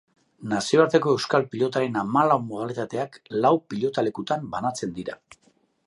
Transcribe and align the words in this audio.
Nazioarteko 0.53 1.13
euskal 1.17 1.45
pilotaren 1.51 1.99
hamalau 2.03 2.39
modalitateak 2.47 3.21
lau 3.47 3.55
pilotalekutan 3.75 4.53
banatzen 4.57 4.99
dira. 4.99 5.21